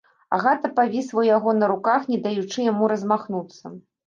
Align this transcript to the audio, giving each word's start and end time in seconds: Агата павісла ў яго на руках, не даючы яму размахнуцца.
Агата 0.35 0.71
павісла 0.79 1.05
ў 1.05 1.35
яго 1.35 1.53
на 1.59 1.69
руках, 1.73 2.09
не 2.13 2.19
даючы 2.25 2.67
яму 2.71 2.89
размахнуцца. 2.95 3.65